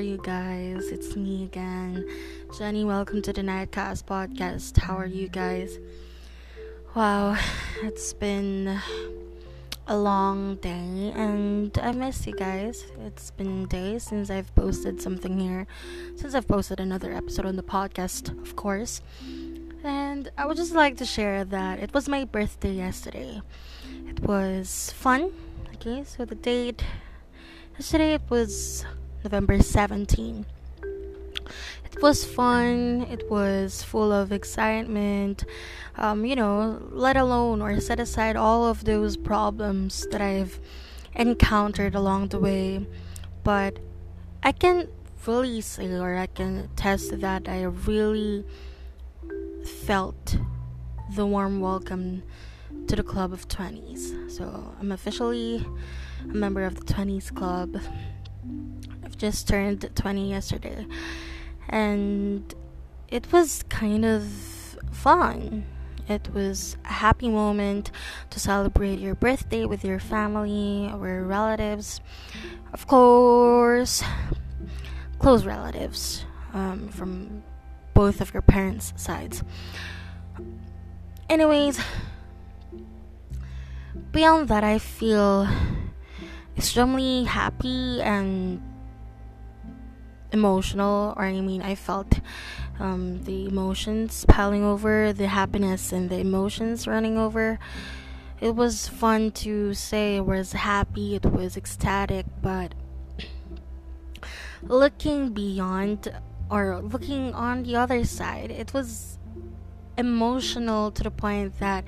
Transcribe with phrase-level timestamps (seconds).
[0.00, 0.86] you guys?
[0.88, 2.08] It's me again,
[2.56, 2.84] Jenny.
[2.84, 4.78] Welcome to the Nightcast podcast.
[4.78, 5.78] How are you guys?
[6.94, 7.36] Wow,
[7.82, 8.80] it's been
[9.86, 12.86] a long day and I miss you guys.
[13.04, 15.66] It's been days since I've posted something here,
[16.16, 19.02] since I've posted another episode on the podcast, of course.
[19.84, 23.42] And I would just like to share that it was my birthday yesterday.
[24.08, 25.30] It was fun.
[25.74, 26.82] Okay, so the date
[27.76, 28.84] yesterday it was
[29.24, 30.46] November 17.
[30.82, 33.06] It was fun.
[33.10, 35.44] It was full of excitement.
[35.96, 40.58] Um, you know, let alone or set aside all of those problems that I've
[41.14, 42.86] encountered along the way.
[43.44, 43.78] But
[44.42, 48.44] I can fully say or I can attest that I really
[49.84, 50.38] felt
[51.14, 52.22] the warm welcome
[52.86, 54.30] to the club of 20s.
[54.30, 55.66] So I'm officially
[56.22, 57.76] a member of the 20s club.
[59.10, 60.86] I've just turned 20 yesterday.
[61.68, 62.54] And
[63.08, 64.22] it was kind of
[64.92, 65.66] fun.
[66.08, 67.90] It was a happy moment
[68.30, 72.00] to celebrate your birthday with your family or relatives.
[72.72, 74.04] Of course,
[75.18, 77.42] close relatives um, from
[77.94, 79.42] both of your parents' sides.
[81.28, 81.80] Anyways,
[84.12, 85.48] beyond that, I feel
[86.56, 88.62] extremely happy and
[90.32, 92.20] emotional, or I mean, I felt
[92.78, 97.58] um, the emotions piling over, the happiness and the emotions running over.
[98.40, 102.74] It was fun to say it was happy, it was ecstatic, but
[104.62, 106.12] looking beyond
[106.50, 109.18] or looking on the other side, it was
[109.96, 111.84] emotional to the point that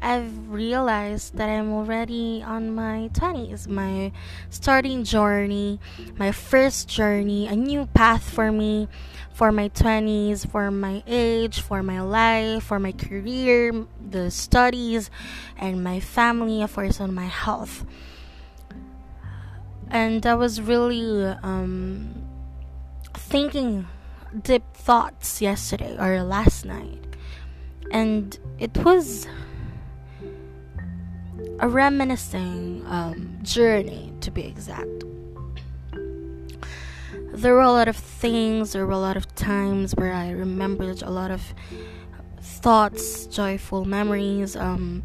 [0.00, 4.12] I've realized that I'm already on my 20s, my
[4.48, 5.80] starting journey,
[6.16, 8.88] my first journey, a new path for me,
[9.32, 15.10] for my 20s, for my age, for my life, for my career, the studies,
[15.56, 17.84] and my family, of course, on my health.
[19.90, 22.14] And I was really um,
[23.14, 23.86] thinking
[24.42, 27.16] deep thoughts yesterday or last night,
[27.90, 29.26] and it was
[31.60, 35.04] a reminiscing um, journey, to be exact.
[37.32, 41.02] There were a lot of things, there were a lot of times where I remembered
[41.02, 41.42] a lot of
[42.40, 45.02] thoughts, joyful memories, um,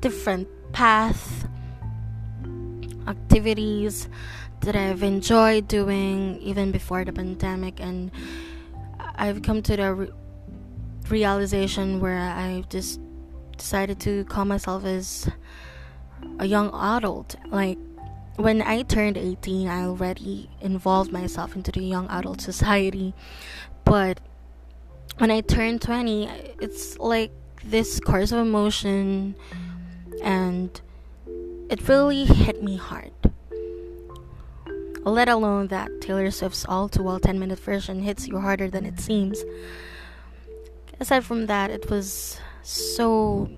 [0.00, 1.44] different paths,
[3.06, 4.08] activities
[4.60, 8.10] that I've enjoyed doing even before the pandemic, and
[9.16, 10.10] I've come to the re-
[11.08, 13.00] realization where I've just
[13.56, 15.28] decided to call myself as
[16.38, 17.36] a young adult.
[17.48, 17.78] Like
[18.36, 23.14] when I turned 18, I already involved myself into the young adult society.
[23.84, 24.20] But
[25.18, 26.28] when I turned 20,
[26.60, 27.32] it's like
[27.64, 29.34] this course of emotion
[30.22, 30.80] and
[31.68, 33.12] it really hit me hard.
[35.02, 38.84] Let alone that Taylor Swift's all too well 10 minute version hits you harder than
[38.84, 39.42] it seems.
[40.98, 43.48] Aside from that, it was so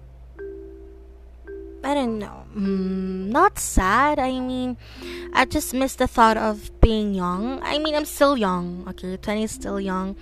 [1.82, 4.18] I don't know, mm, not sad.
[4.18, 4.76] I mean,
[5.32, 7.62] I just miss the thought of being young.
[7.62, 8.84] I mean, I'm still young.
[8.88, 10.14] Okay, 20 is still young,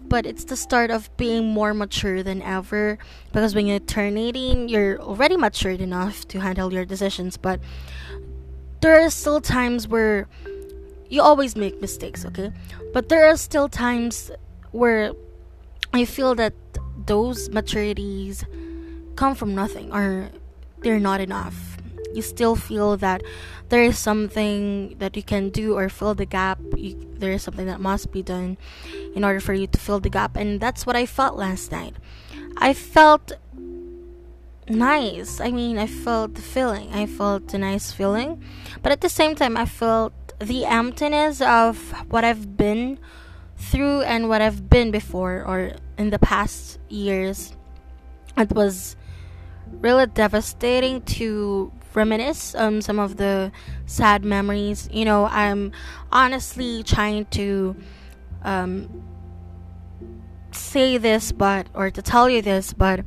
[0.00, 2.98] but it's the start of being more mature than ever.
[3.32, 7.36] Because when you turn 18, you're already matured enough to handle your decisions.
[7.36, 7.58] But
[8.80, 10.28] there are still times where
[11.08, 12.24] you always make mistakes.
[12.24, 12.52] Okay,
[12.94, 14.30] but there are still times
[14.70, 15.10] where
[15.92, 16.54] I feel that
[17.08, 18.44] those maturities
[19.16, 20.30] come from nothing or
[20.82, 21.76] they're not enough.
[22.14, 23.22] You still feel that
[23.68, 26.58] there is something that you can do or fill the gap.
[26.76, 28.56] You, there is something that must be done
[29.14, 30.36] in order for you to fill the gap.
[30.36, 31.96] And that's what I felt last night.
[32.56, 33.32] I felt
[34.68, 35.40] nice.
[35.40, 36.92] I mean, I felt the feeling.
[36.92, 38.42] I felt a nice feeling.
[38.82, 41.76] But at the same time, I felt the emptiness of
[42.08, 42.98] what I've been
[43.58, 47.54] through and what I've been before or in the past years.
[48.36, 48.96] It was
[49.80, 53.50] really devastating to reminisce um some of the
[53.86, 54.88] sad memories.
[54.92, 55.72] You know, I'm
[56.12, 57.76] honestly trying to
[58.42, 59.02] um
[60.52, 63.04] say this but or to tell you this, but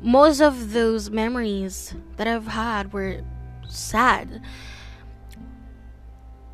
[0.00, 3.20] most of those memories that I've had were
[3.68, 4.40] sad.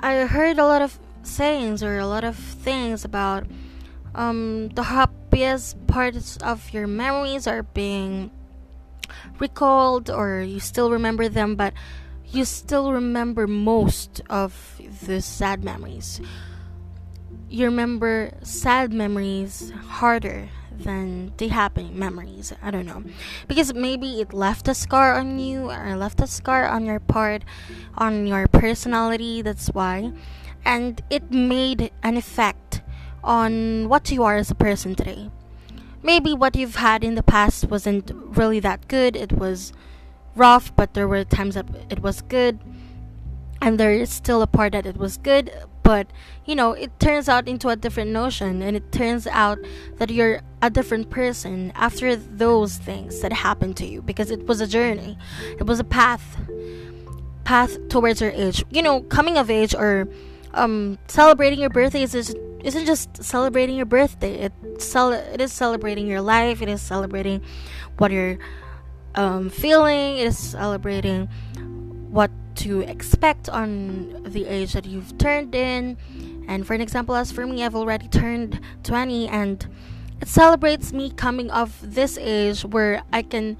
[0.00, 3.46] I heard a lot of sayings or a lot of things about
[4.14, 8.30] um, the happiest parts of your memories are being
[9.38, 11.74] recalled or you still remember them but
[12.34, 16.20] you still remember most of the sad memories.
[17.48, 22.52] You remember sad memories harder than the happy memories.
[22.60, 23.04] I don't know.
[23.46, 27.44] Because maybe it left a scar on you or left a scar on your part,
[27.96, 29.40] on your personality.
[29.42, 30.12] That's why.
[30.64, 32.82] And it made an effect
[33.22, 35.30] on what you are as a person today.
[36.02, 39.16] Maybe what you've had in the past wasn't really that good.
[39.16, 39.72] It was
[40.36, 42.58] rough, but there were times that it was good.
[43.62, 45.50] And there is still a part that it was good,
[45.82, 46.06] but
[46.44, 49.58] you know, it turns out into a different notion, and it turns out
[49.96, 54.60] that you're a different person after those things that happened to you because it was
[54.60, 55.16] a journey,
[55.58, 56.36] it was a path,
[57.44, 58.64] path towards your age.
[58.70, 60.08] You know, coming of age or
[60.54, 64.34] um, celebrating your birthday is isn't just celebrating your birthday.
[64.34, 66.62] It cel- it is celebrating your life.
[66.62, 67.42] It is celebrating
[67.98, 68.38] what you're
[69.14, 70.18] um, feeling.
[70.18, 71.28] It is celebrating
[72.10, 75.98] what to expect on the age that you've turned in.
[76.46, 79.66] And for an example, as for me, I've already turned 20 and
[80.20, 83.56] it celebrates me coming of this age where I can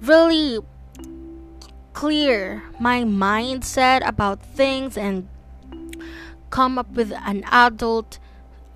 [0.00, 0.58] really
[1.92, 5.28] clear my mindset about things and
[6.50, 8.18] come up with an adult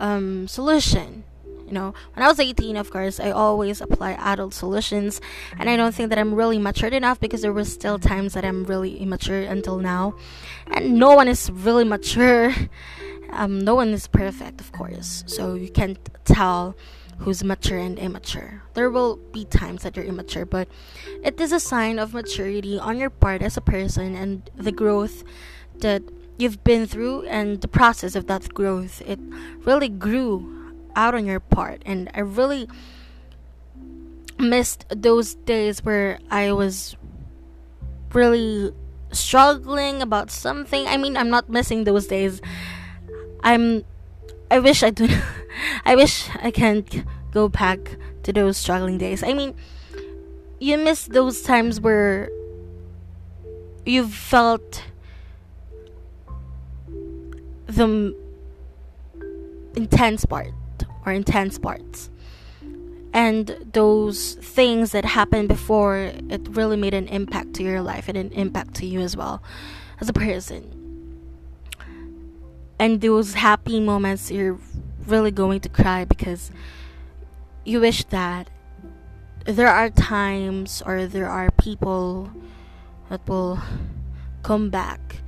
[0.00, 1.24] um, solution.
[1.66, 5.22] You know when i was 18 of course i always apply adult solutions
[5.58, 8.44] and i don't think that i'm really matured enough because there were still times that
[8.44, 10.14] i'm really immature until now.
[10.66, 12.52] And no one is really mature.
[13.30, 16.76] Um, no one is perfect of course so you can't tell
[17.18, 18.62] who's mature and immature.
[18.74, 20.68] There will be times that you're immature but
[21.24, 25.24] it is a sign of maturity on your part as a person and the growth
[25.78, 26.02] that
[26.38, 29.18] you've been through and the process of that growth it
[29.64, 30.62] really grew
[30.96, 31.82] out on your part.
[31.86, 32.68] And i really
[34.38, 36.96] missed those days where i was
[38.12, 38.72] really
[39.12, 40.86] struggling about something.
[40.86, 42.40] I mean i'm not missing those days.
[43.42, 43.84] I'm
[44.50, 45.08] i wish i do
[45.84, 49.22] i wish i can't go back to those struggling days.
[49.22, 49.54] I mean
[50.58, 52.30] you miss those times where
[53.84, 54.84] you felt
[57.76, 58.16] the
[59.76, 60.52] intense part
[61.04, 62.10] or intense parts.
[63.14, 68.16] And those things that happened before, it really made an impact to your life and
[68.16, 69.42] an impact to you as well
[70.00, 70.78] as a person.
[72.78, 74.58] And those happy moments, you're
[75.06, 76.50] really going to cry because
[77.64, 78.48] you wish that
[79.44, 82.30] there are times or there are people
[83.10, 83.60] that will
[84.42, 85.18] come back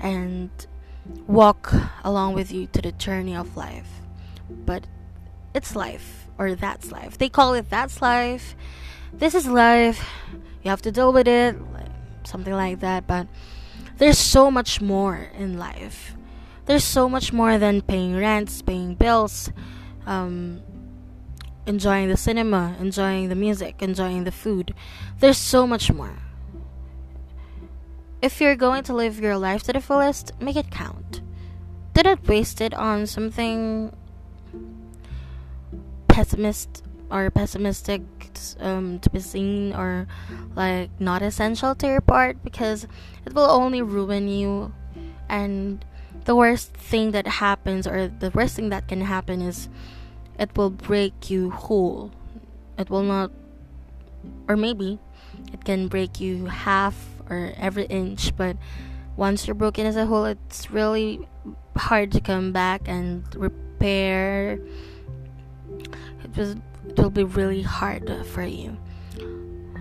[0.00, 0.50] and
[1.26, 1.72] walk
[2.04, 3.88] along with you to the journey of life.
[4.50, 4.86] But
[5.54, 7.18] it's life or that's life.
[7.18, 8.56] They call it that's life.
[9.12, 10.08] This is life.
[10.62, 11.56] You have to deal with it,
[12.24, 13.06] something like that.
[13.06, 13.26] But
[13.98, 16.14] there's so much more in life.
[16.66, 19.50] There's so much more than paying rents, paying bills,
[20.06, 20.62] um,
[21.66, 24.74] enjoying the cinema, enjoying the music, enjoying the food.
[25.18, 26.21] There's so much more.
[28.22, 31.20] If you're going to live your life to the fullest, make it count.
[31.92, 33.92] Didn't waste it on something
[36.06, 38.00] pessimist or pessimistic
[38.60, 40.06] um, to be seen or
[40.54, 42.86] like not essential to your part because
[43.26, 44.72] it will only ruin you
[45.28, 45.84] and
[46.24, 49.68] the worst thing that happens or the worst thing that can happen is
[50.38, 52.10] it will break you whole
[52.78, 53.30] it will not
[54.48, 54.98] or maybe
[55.52, 58.56] it can break you half or every inch but
[59.16, 61.26] once you're broken as a whole it's really
[61.76, 64.58] hard to come back and repair
[66.24, 66.56] it was
[66.88, 68.76] it will be really hard for you.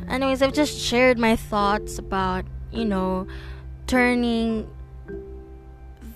[0.07, 3.27] Anyways, I've just shared my thoughts about, you know,
[3.87, 4.69] turning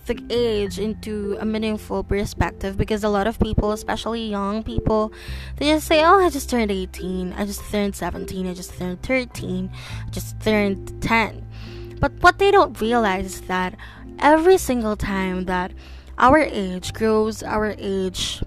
[0.06, 5.12] the age into a meaningful perspective because a lot of people, especially young people,
[5.58, 9.02] they just say, Oh, I just turned 18, I just turned 17, I just turned
[9.04, 9.72] 13,
[10.06, 11.98] I just turned 10.
[12.00, 13.76] But what they don't realize is that
[14.20, 15.72] every single time that
[16.18, 18.42] our age grows, our age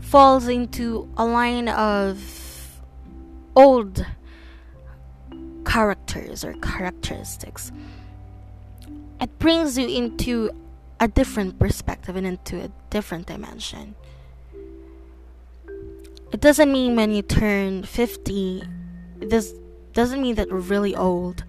[0.00, 2.80] falls into a line of
[3.54, 4.04] old
[5.64, 7.72] characters or characteristics.
[9.20, 10.50] It brings you into
[11.00, 13.94] a different perspective and into a different dimension.
[16.32, 18.62] It doesn't mean when you turn 50,
[19.18, 19.52] this
[19.92, 21.44] doesn't mean that we're really old.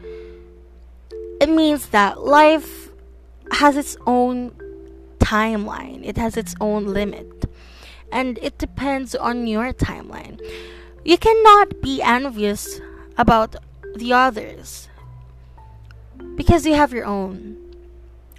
[1.42, 2.90] It means that life
[3.52, 4.52] has its own
[5.20, 7.46] timeline, it has its own limit
[8.12, 10.40] and it depends on your timeline.
[11.04, 12.80] You cannot be envious
[13.18, 13.56] about
[13.96, 14.88] the others
[16.36, 17.57] because you have your own.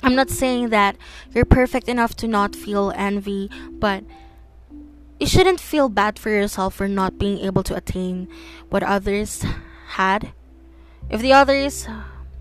[0.02, 0.96] I'm not saying that
[1.34, 4.04] you're perfect enough to not feel envy, but
[5.18, 8.28] you shouldn't feel bad for yourself for not being able to attain
[8.70, 9.44] what others
[9.88, 10.32] had.
[11.10, 11.88] If the others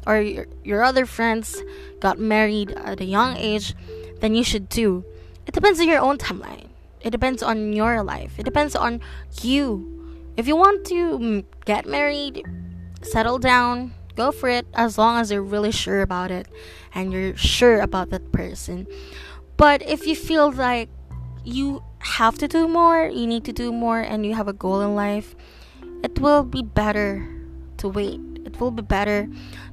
[0.05, 1.63] or your, other friends
[1.99, 3.73] got married at a young age,
[4.19, 5.03] then you should too.
[5.47, 6.67] It depends on your own timeline.
[7.01, 8.33] It depends on your life.
[8.37, 9.01] It depends on
[9.41, 10.23] you.
[10.35, 12.45] If you want to get married,
[13.01, 16.47] settle down, go for it as long as you're really sure about it
[16.97, 18.87] and you're sure about that person.
[19.55, 20.89] But if you feel like
[21.45, 24.81] you have to do more, you need to do more, and you have a goal
[24.81, 25.35] in life,
[26.03, 27.23] it will be better
[27.77, 28.19] to wait.
[28.45, 29.29] It will be better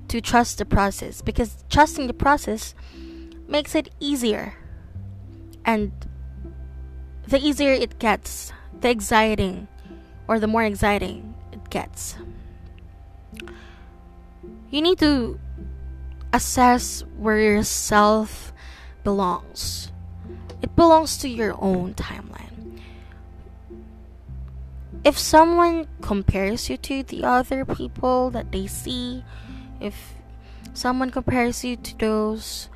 [0.09, 2.75] to trust the process because trusting the process
[3.49, 4.55] makes it easier.
[5.65, 5.93] And
[7.27, 9.67] the easier it gets, the exciting
[10.29, 12.17] or the more exciting it gets.
[14.71, 15.39] You need to
[16.35, 18.53] assess where yourself
[19.05, 19.93] belongs
[20.65, 22.81] it belongs to your own timeline.
[25.05, 29.23] If someone compares you to the other people that they see,
[29.79, 30.15] if
[30.73, 32.71] someone compares you to those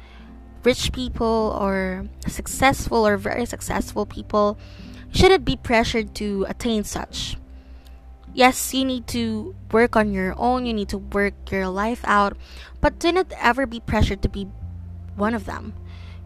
[0.64, 4.58] rich people or successful or very successful people,
[5.10, 7.38] shouldn't be pressured to attain such.
[8.38, 12.38] Yes, you need to work on your own, you need to work your life out,
[12.80, 14.46] but do not ever be pressured to be
[15.16, 15.74] one of them.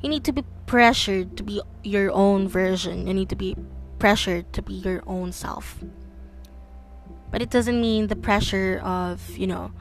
[0.03, 3.07] You need to be pressured to be your own version.
[3.07, 3.57] You need to be
[3.99, 5.79] pressured to be your own self.
[7.31, 9.73] But it doesn't mean the pressure of, you know,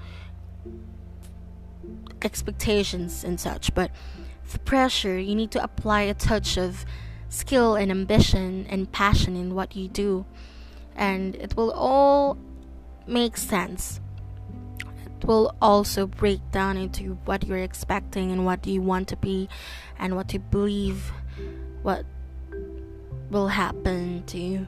[2.21, 3.91] expectations and such, but
[4.53, 6.85] the pressure, you need to apply a touch of
[7.27, 10.25] skill and ambition and passion in what you do.
[11.01, 12.38] And it will all
[13.08, 14.00] make sense.
[15.17, 19.50] It will also break down into what you're expecting and what you want to be
[19.98, 21.12] and what you believe
[21.81, 22.05] what
[23.31, 24.67] will happen to you.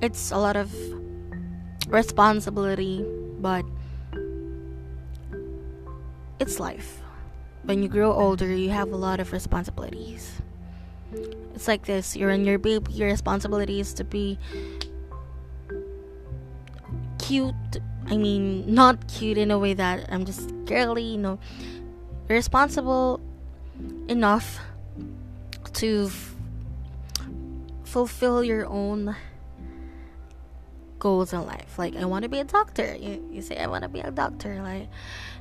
[0.00, 0.72] It's a lot of
[1.88, 3.04] responsibility,
[3.40, 3.64] but
[6.38, 7.00] it's life.
[7.64, 10.42] When you grow older, you have a lot of responsibilities.
[11.54, 14.38] It's like this you're in your baby, your responsibility is to be
[17.18, 17.54] cute.
[18.06, 21.38] I mean, not cute in a way that I'm just girly, you know.
[22.28, 23.20] Responsible
[24.08, 24.60] enough
[25.74, 26.34] to f-
[27.84, 29.16] fulfill your own
[30.98, 31.78] goals in life.
[31.78, 32.96] Like, I want to be a doctor.
[32.96, 34.62] You, you say, I want to be a doctor.
[34.62, 34.88] Like,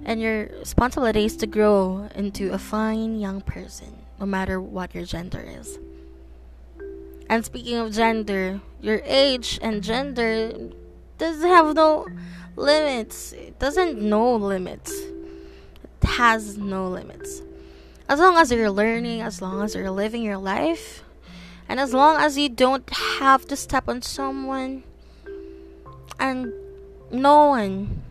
[0.03, 5.03] and your responsibility is to grow into a fine young person, no matter what your
[5.03, 5.77] gender is.
[7.27, 10.69] And speaking of gender, your age and gender
[11.17, 12.07] doesn't have no
[12.55, 13.33] limits.
[13.33, 14.93] It doesn't know limits.
[14.93, 17.41] It has no limits
[18.07, 21.03] as long as you're learning, as long as you're living your life,
[21.67, 22.89] and as long as you don't
[23.19, 24.83] have to step on someone
[26.17, 26.53] and
[27.11, 28.03] no one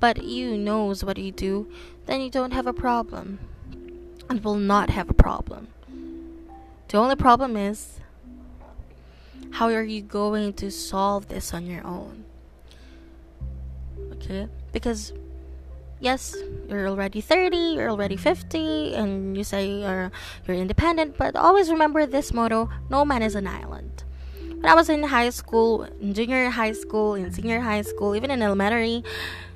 [0.00, 1.70] but you knows what you do,
[2.06, 3.38] then you don't have a problem
[4.32, 5.68] and will not have a problem.
[6.88, 8.00] The only problem is
[9.60, 12.24] how are you going to solve this on your own?
[14.12, 14.48] Okay?
[14.72, 15.12] Because
[16.00, 16.34] yes,
[16.66, 20.10] you're already 30, you're already 50, and you say you're,
[20.46, 24.04] you're independent, but always remember this motto no man is an island.
[24.48, 28.30] When I was in high school, in junior high school, in senior high school, even
[28.30, 29.04] in elementary,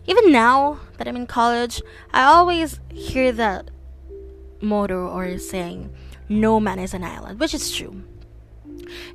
[0.06, 1.80] even now that I'm in college,
[2.12, 3.70] I always hear that
[4.66, 5.94] motto or saying,
[6.28, 8.02] no man is an island, which is true.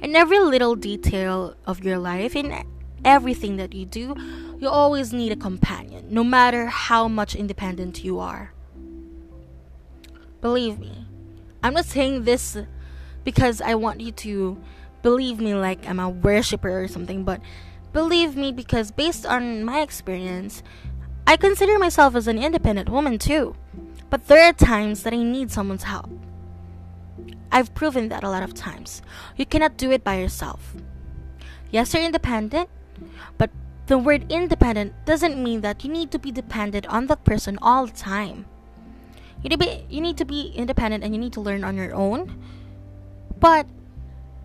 [0.01, 2.63] In every little detail of your life, in
[3.03, 4.15] everything that you do,
[4.60, 8.53] you always need a companion, no matter how much independent you are.
[10.39, 11.05] Believe me,
[11.63, 12.58] I'm not saying this
[13.24, 14.58] because I want you to
[15.01, 17.41] believe me like I'm a worshiper or something, but
[17.93, 20.63] believe me because based on my experience,
[21.27, 23.55] I consider myself as an independent woman too.
[24.12, 26.12] But there are times that I need someone's help.
[27.50, 29.01] I've proven that a lot of times.
[29.38, 30.75] You cannot do it by yourself.
[31.72, 32.70] Yes, you're independent,
[33.38, 33.50] but
[33.88, 37.88] the word independent doesn't mean that you need to be dependent on that person all
[37.88, 38.46] the time.
[39.41, 41.96] You need, be, you need to be independent and you need to learn on your
[41.96, 42.36] own.
[43.39, 43.65] But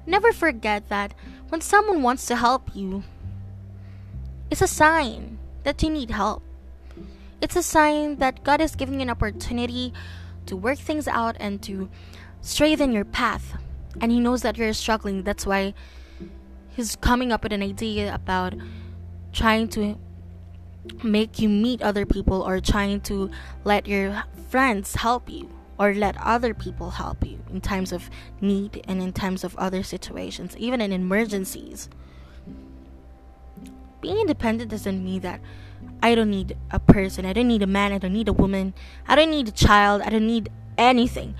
[0.07, 1.13] never forget that
[1.49, 3.03] when someone wants to help you,
[4.49, 6.46] it's a sign that you need help.
[7.41, 9.93] It's a sign that God is giving you an opportunity
[10.47, 11.91] to work things out and to
[12.41, 13.59] straighten your path.
[14.01, 15.23] And He knows that you're struggling.
[15.23, 15.75] That's why
[16.71, 18.55] He's coming up with an idea about
[19.33, 19.99] trying to
[21.03, 23.31] make you meet other people or trying to
[23.65, 28.09] let your friends help you or let other people help you in times of
[28.41, 31.91] need and in times of other situations, even in emergencies.
[34.01, 35.41] Being independent doesn't mean that
[36.03, 38.75] I don't need a person, I don't need a man, I don't need a woman,
[39.09, 41.35] I don't need a child, I don't need anything.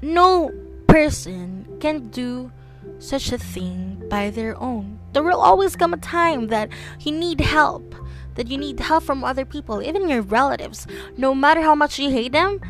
[0.00, 0.50] No
[0.86, 2.52] person can do
[2.98, 4.98] such a thing by their own.
[5.12, 6.68] There will always come a time that
[7.00, 7.94] you need help,
[8.34, 10.86] that you need help from other people, even your relatives.
[11.16, 12.60] No matter how much you hate them,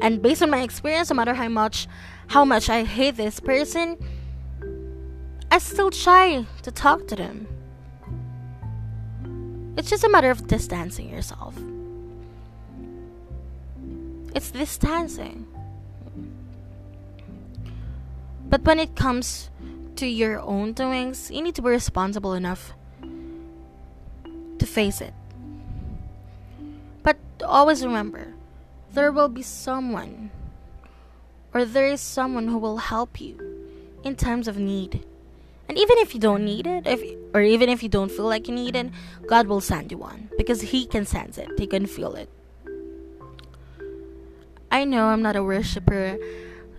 [0.00, 1.88] and based on my experience, no matter how much
[2.28, 3.96] how much I hate this person,
[5.50, 7.48] I still try to talk to them.
[9.78, 11.54] It's just a matter of distancing yourself.
[14.34, 15.46] It's distancing.
[18.50, 19.50] But when it comes
[19.94, 22.72] to your own doings, you need to be responsible enough
[24.58, 25.14] to face it.
[27.04, 28.34] But always remember,
[28.92, 30.32] there will be someone,
[31.54, 33.38] or there is someone who will help you
[34.02, 35.04] in times of need.
[35.68, 37.02] And even if you don't need it, if
[37.34, 38.90] or even if you don't feel like you need it,
[39.26, 41.48] God will send you one because He can sense it.
[41.58, 42.30] He can feel it.
[44.70, 46.18] I know I'm not a worshiper.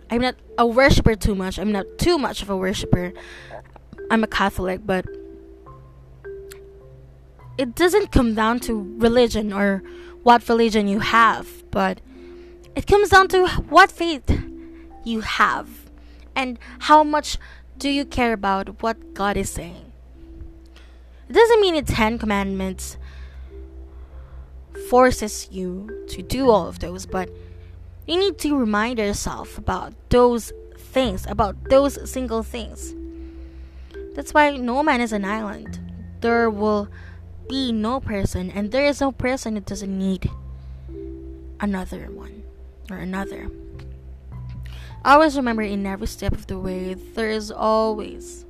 [0.09, 1.59] I'm not a worshiper too much.
[1.59, 3.13] I'm not too much of a worshiper.
[4.09, 5.05] I'm a Catholic, but
[7.59, 9.83] it doesn't come down to religion or
[10.23, 12.01] what religion you have, but
[12.75, 14.31] it comes down to what faith
[15.03, 15.67] you have
[16.35, 17.37] and how much
[17.79, 19.91] do you care about what God is saying.
[21.29, 22.97] It doesn't mean the Ten Commandments
[24.89, 27.29] forces you to do all of those, but
[28.05, 32.93] you need to remind yourself about those things, about those single things.
[34.13, 35.79] That's why no man is an island.
[36.19, 36.89] There will
[37.47, 40.29] be no person, and there is no person that doesn't need
[41.61, 42.43] another one
[42.91, 43.49] or another.
[45.05, 48.45] Always remember in every step of the way, there is always,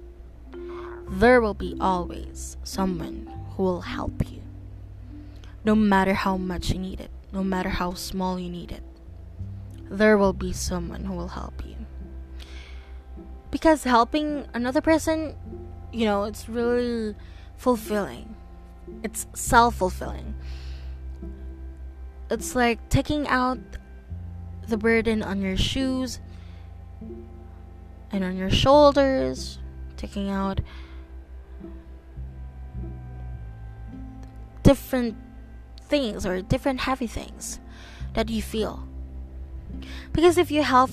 [1.10, 4.42] there will be always someone who will help you.
[5.64, 8.84] No matter how much you need it, no matter how small you need it,
[9.90, 11.76] there will be someone who will help you.
[13.52, 15.36] Because helping another person,
[15.92, 17.16] you know, it's really
[17.58, 18.36] fulfilling
[19.04, 20.36] it's self fulfilling.
[22.30, 23.60] It's like taking out
[24.68, 26.20] the burden on your shoes
[28.12, 29.60] and on your shoulders,
[29.98, 30.62] taking out
[34.64, 35.16] different
[35.82, 37.60] things or different heavy things
[38.14, 38.88] that you feel.
[40.14, 40.92] Because if you help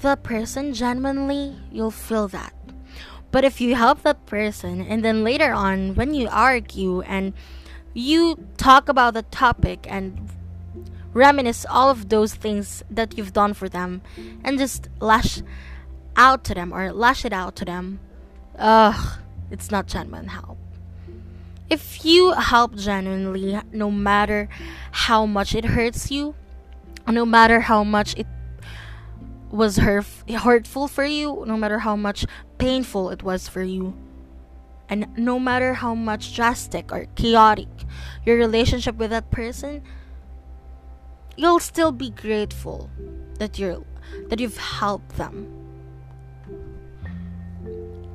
[0.00, 2.54] the person genuinely, you'll feel that.
[3.30, 7.32] But if you help that person and then later on when you argue and
[7.94, 10.28] you talk about the topic and
[11.14, 14.02] reminisce all of those things that you've done for them
[14.44, 15.42] and just lash
[16.16, 18.00] out to them or lash it out to them,
[18.58, 19.18] ugh,
[19.50, 20.58] it's not genuine help.
[21.70, 24.48] If you help genuinely, no matter
[24.90, 26.34] how much it hurts you,
[27.08, 28.26] no matter how much it
[29.50, 32.26] was hurt, hurtful for you, no matter how much
[32.58, 33.94] painful it was for you,
[34.88, 37.68] and no matter how much drastic or chaotic
[38.26, 39.82] your relationship with that person,
[41.36, 42.90] you'll still be grateful
[43.38, 43.82] that you're
[44.28, 45.61] that you've helped them.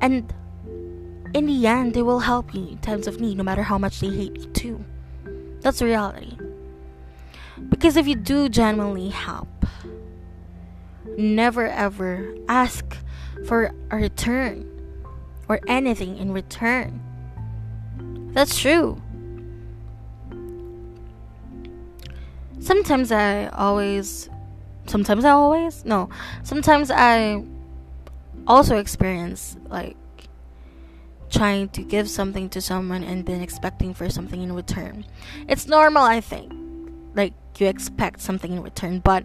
[0.00, 0.32] And
[1.34, 4.00] in the end, they will help you in times of need, no matter how much
[4.00, 4.84] they hate you too.
[5.60, 6.36] That's the reality.
[7.68, 9.66] Because if you do genuinely help,
[11.16, 12.96] never ever ask
[13.46, 14.64] for a return
[15.48, 17.00] or anything in return.
[18.32, 19.02] That's true.
[22.60, 24.28] Sometimes I always,
[24.86, 26.08] sometimes I always, no,
[26.42, 27.42] sometimes I
[28.48, 29.96] also experience like
[31.30, 35.04] trying to give something to someone and then expecting for something in return.
[35.46, 36.52] It's normal, I think.
[37.14, 39.24] Like you expect something in return, but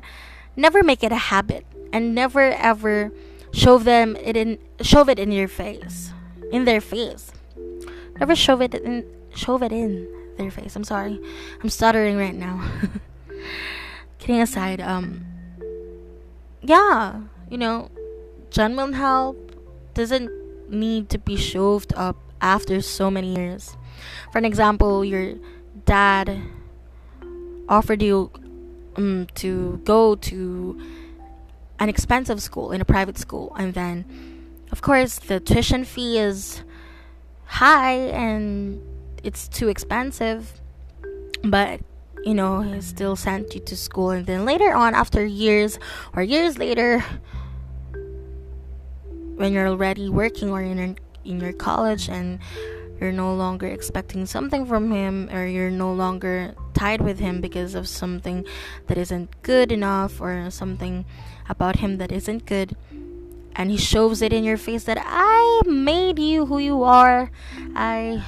[0.56, 3.12] never make it a habit and never ever
[3.54, 6.12] shove them it in shove it in your face
[6.52, 7.32] in their face
[8.20, 9.06] never shove it in
[9.36, 10.08] shove it in
[10.38, 11.20] their face i'm sorry
[11.62, 12.68] i'm stuttering right now
[14.18, 15.24] kidding aside um
[16.62, 17.90] yeah you know
[18.54, 19.36] genuine help
[19.96, 20.30] doesn't
[20.70, 23.76] need to be shoved up after so many years.
[24.32, 25.34] For an example your
[25.86, 26.40] dad
[27.68, 28.30] offered you
[28.96, 30.80] um, to go to
[31.80, 34.06] an expensive school in a private school and then
[34.72, 36.64] of course the tuition fee is
[37.46, 38.80] high and
[39.24, 40.62] it's too expensive
[41.44, 41.82] but
[42.24, 44.12] you know he still sent you to school.
[44.12, 45.80] And then later on after years
[46.16, 47.04] or years later
[49.36, 52.40] when you're already working or in in your college and
[53.00, 57.76] you're no longer expecting something from him or you're no longer tied with him because
[57.76, 58.46] of something
[58.88, 61.06] that isn't good enough or something
[61.50, 62.76] about him that isn't good
[63.56, 67.32] and he shows it in your face that I made you who you are.
[67.76, 68.24] I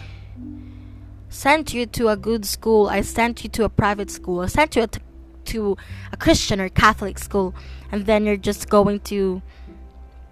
[1.30, 2.88] sent you to a good school.
[2.88, 4.42] I sent you to a private school.
[4.42, 5.00] I sent you to,
[5.46, 5.78] to
[6.12, 7.56] a Christian or Catholic school.
[7.92, 9.42] And then you're just going to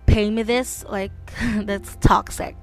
[0.05, 1.11] pay me this like
[1.63, 2.55] that's toxic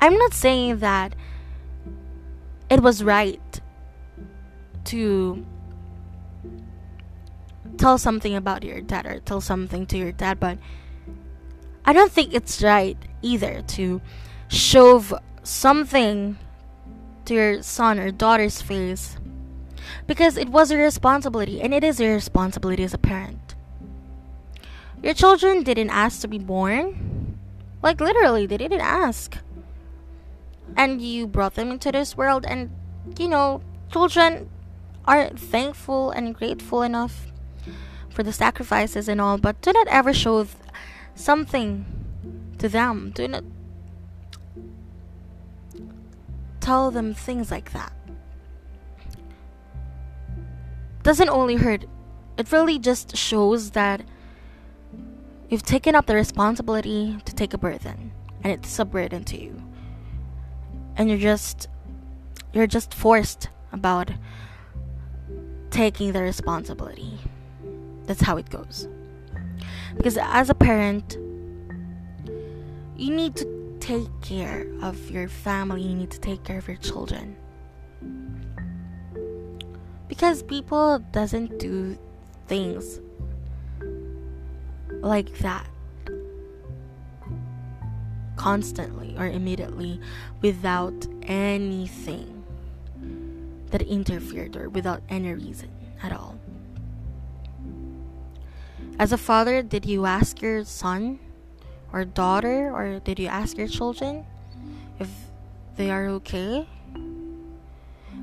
[0.00, 1.14] I'm not saying that
[2.70, 3.60] it was right
[4.84, 5.44] to
[7.76, 10.58] tell something about your dad or tell something to your dad, but
[11.84, 14.00] I don't think it's right either to
[14.48, 16.38] shove something
[17.24, 19.16] to your son or daughter's face
[20.06, 23.47] because it was your responsibility and it is your responsibility as a parent.
[25.02, 27.38] Your children didn't ask to be born.
[27.82, 29.38] Like, literally, they didn't ask.
[30.76, 32.70] And you brought them into this world and
[33.18, 34.50] you know children
[35.06, 37.26] aren't thankful and grateful enough
[38.10, 40.54] for the sacrifices and all but do not ever show th-
[41.14, 41.86] something
[42.58, 43.12] to them.
[43.14, 43.44] Do not
[46.60, 47.92] tell them things like that.
[51.02, 51.86] Doesn't only hurt
[52.36, 54.02] it really just shows that
[55.48, 59.62] you've taken up the responsibility to take a burden and it's a burden to you.
[60.96, 61.68] And you're just
[62.52, 64.10] you're just forced about
[65.70, 67.18] taking the responsibility.
[68.04, 68.88] That's how it goes.
[69.96, 71.18] Because as a parent
[72.96, 75.82] you need to take care of your family.
[75.82, 77.36] You need to take care of your children.
[80.08, 81.96] Because people doesn't do
[82.48, 83.00] things
[85.00, 85.66] like that
[88.36, 90.00] constantly or immediately
[90.40, 92.44] without anything
[93.70, 95.70] that interfered or without any reason
[96.02, 96.38] at all.
[98.98, 101.18] As a father, did you ask your son
[101.92, 104.24] or daughter or did you ask your children
[104.98, 105.08] if
[105.76, 106.66] they are okay?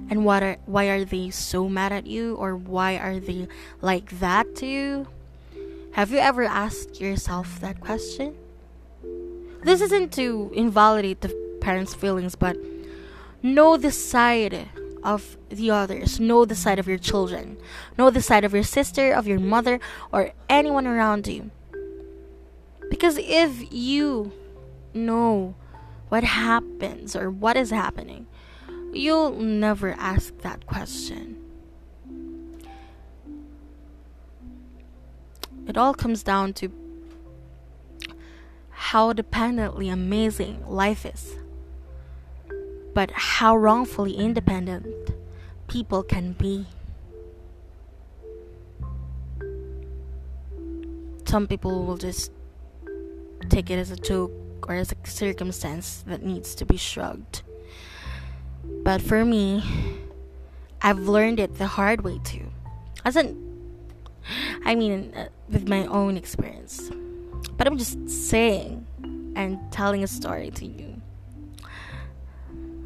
[0.09, 3.47] And what are, why are they so mad at you or why are they
[3.81, 5.07] like that to you?
[5.95, 8.35] Have you ever asked yourself that question?
[9.63, 11.29] this isn't to invalidate the
[11.61, 12.57] parents' feelings, but
[13.41, 14.67] know the side
[15.05, 16.19] of the others.
[16.19, 17.55] Know the side of your children.
[17.97, 19.79] Know the side of your sister, of your mother,
[20.11, 21.49] or anyone around you.
[22.89, 24.33] Because if you
[24.93, 25.55] know
[26.09, 28.27] what happens or what is happening,
[28.91, 31.34] you'll never ask that question.
[35.67, 36.71] It all comes down to
[38.69, 41.35] how dependently amazing life is,
[42.93, 45.11] but how wrongfully independent
[45.67, 46.65] people can be.
[51.25, 52.31] Some people will just
[53.49, 54.31] take it as a joke
[54.67, 57.41] or as a circumstance that needs to be shrugged.
[58.83, 59.63] But for me,
[60.81, 62.51] I've learned it the hard way too.
[63.03, 63.44] As in,
[64.65, 66.91] I mean, uh, with my own experience.
[67.57, 68.85] But I'm just saying
[69.35, 71.01] and telling a story to you.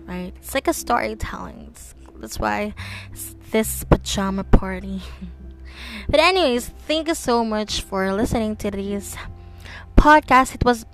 [0.06, 0.34] Right?
[0.38, 1.68] It's like a storytelling.
[1.72, 2.74] It's, that's why
[3.52, 5.02] this pajama party.
[6.10, 9.16] but anyways, thank you so much for listening to this
[9.96, 10.56] podcast.
[10.56, 10.86] It was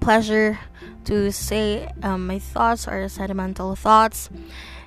[0.00, 0.58] pleasure
[1.04, 4.30] to say um, my thoughts or sentimental thoughts.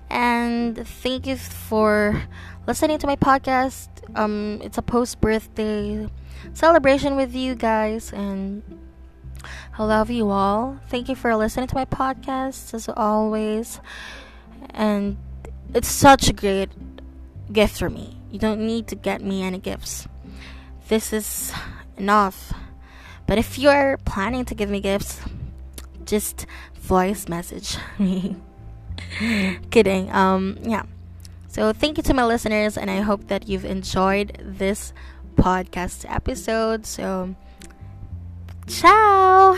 [0.10, 2.24] And thank you for
[2.68, 3.88] listening to my podcast.
[4.16, 6.08] Um, it's a post birthday
[6.54, 8.62] celebration with you guys and
[9.78, 10.80] I love you all.
[10.90, 13.80] Thank you for listening to my podcast as always.
[14.72, 15.18] And
[15.74, 16.70] it's such a great
[17.52, 18.18] gift for me.
[18.32, 20.08] You don't need to get me any gifts.
[20.90, 21.54] This is
[21.96, 22.54] enough.
[23.28, 25.22] But if you're planning to give me gifts,
[26.04, 28.36] just voice message me.
[29.72, 30.12] Kidding.
[30.12, 30.84] Um yeah.
[31.58, 34.94] So thank you to my listeners and I hope that you've enjoyed this
[35.38, 36.86] podcast episode.
[36.86, 37.34] So,
[38.68, 39.58] ciao!